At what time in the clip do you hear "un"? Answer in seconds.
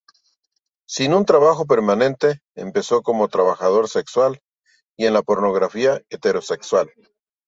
1.13-1.25